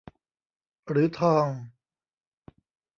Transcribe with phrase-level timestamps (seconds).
[0.87, 1.45] หรือทอง